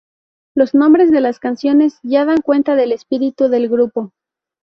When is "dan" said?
2.25-2.41